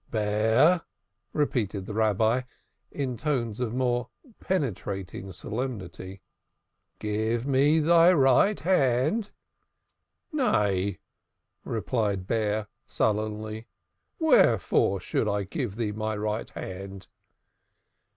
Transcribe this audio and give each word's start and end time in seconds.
"Bear," 0.09 0.81
repeated 1.31 1.85
the 1.85 1.93
Rabbi, 1.93 2.41
in 2.91 3.17
tones 3.17 3.59
of 3.59 3.71
more 3.75 4.09
penetrating 4.39 5.31
solemnity, 5.31 6.23
"give 6.97 7.45
me 7.45 7.79
thy 7.79 8.11
right 8.11 8.59
hand." 8.61 9.29
"Nay," 10.31 10.97
replied 11.63 12.25
Bear, 12.25 12.67
sullenly. 12.87 13.67
"Wherefore 14.17 14.99
should 14.99 15.27
I 15.27 15.43
give 15.43 15.75
thee 15.75 15.91
my 15.91 16.17
right 16.17 16.49
hand?" 16.49 17.05